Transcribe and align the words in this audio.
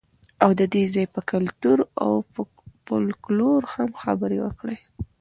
او 0.43 0.49
د 0.59 0.61
دې 0.73 0.83
ځای 0.93 1.05
پر 1.13 1.23
کلتور 1.31 1.77
او 2.03 2.11
فولکلور 2.85 3.61
هم 3.73 3.89
خبرې 4.01 4.37
وکړئ. 4.41 4.77